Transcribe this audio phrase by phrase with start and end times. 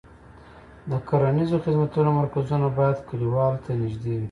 [0.89, 4.19] د کرنیزو خدمتونو مرکزونه باید کليوالو ته نږدې وي.